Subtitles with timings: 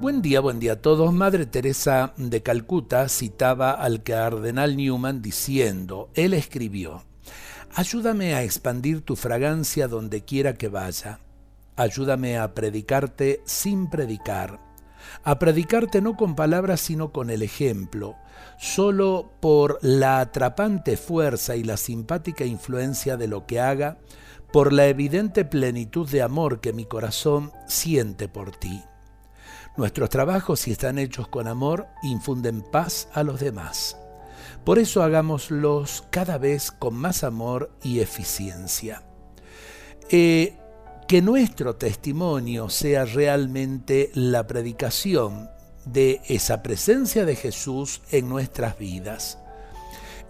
[0.00, 1.12] Buen día, buen día a todos.
[1.12, 7.02] Madre Teresa de Calcuta citaba al cardenal Newman diciendo, él escribió,
[7.74, 11.18] Ayúdame a expandir tu fragancia donde quiera que vaya.
[11.74, 14.60] Ayúdame a predicarte sin predicar.
[15.24, 18.14] A predicarte no con palabras sino con el ejemplo,
[18.56, 23.98] solo por la atrapante fuerza y la simpática influencia de lo que haga,
[24.52, 28.84] por la evidente plenitud de amor que mi corazón siente por ti.
[29.78, 33.96] Nuestros trabajos, si están hechos con amor, infunden paz a los demás.
[34.64, 39.04] Por eso hagámoslos cada vez con más amor y eficiencia.
[40.10, 40.56] Eh,
[41.06, 45.48] que nuestro testimonio sea realmente la predicación
[45.84, 49.38] de esa presencia de Jesús en nuestras vidas.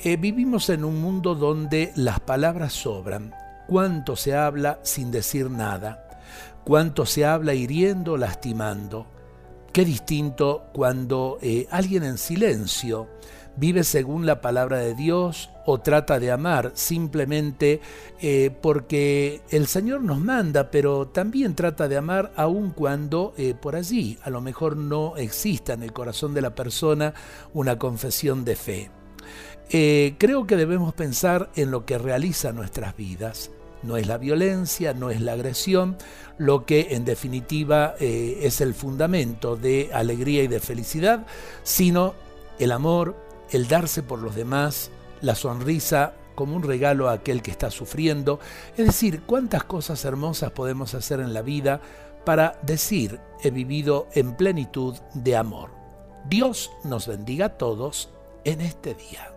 [0.00, 3.32] Eh, vivimos en un mundo donde las palabras sobran.
[3.68, 6.20] Cuánto se habla sin decir nada.
[6.64, 9.14] Cuánto se habla hiriendo, lastimando.
[9.76, 13.08] Qué distinto cuando eh, alguien en silencio
[13.58, 17.82] vive según la palabra de Dios o trata de amar simplemente
[18.22, 23.76] eh, porque el Señor nos manda, pero también trata de amar aun cuando eh, por
[23.76, 27.12] allí a lo mejor no exista en el corazón de la persona
[27.52, 28.90] una confesión de fe.
[29.68, 33.50] creo que debemos pensar en lo que realiza nuestras vidas
[33.82, 35.96] no es la violencia, no es la agresión,
[36.38, 41.26] lo que en definitiva eh, es el fundamento de alegría y de felicidad,
[41.62, 42.14] sino
[42.58, 43.16] el amor,
[43.50, 48.38] el darse por los demás, la sonrisa como un regalo a aquel que está sufriendo.
[48.76, 51.80] Es decir, cuántas cosas hermosas podemos hacer en la vida
[52.24, 55.70] para decir he vivido en plenitud de amor.
[56.28, 58.10] Dios nos bendiga a todos
[58.44, 59.35] en este día.